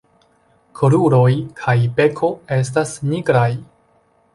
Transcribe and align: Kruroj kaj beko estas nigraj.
Kruroj 0.79 1.29
kaj 1.61 1.77
beko 2.01 2.33
estas 2.59 2.99
nigraj. 3.15 3.51